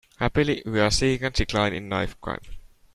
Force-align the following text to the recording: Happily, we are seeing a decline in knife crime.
Happily, 0.17 0.63
we 0.65 0.79
are 0.79 0.89
seeing 0.89 1.23
a 1.23 1.29
decline 1.29 1.73
in 1.73 1.87
knife 1.87 2.19
crime. 2.21 2.41